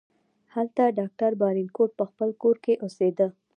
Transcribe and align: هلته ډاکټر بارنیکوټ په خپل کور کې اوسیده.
هلته 0.53 0.83
ډاکټر 0.97 1.31
بارنیکوټ 1.41 1.89
په 1.99 2.03
خپل 2.09 2.29
کور 2.41 2.55
کې 2.63 2.73
اوسیده. 2.83 3.27